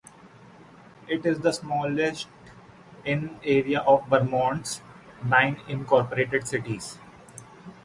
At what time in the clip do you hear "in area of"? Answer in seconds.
3.05-4.07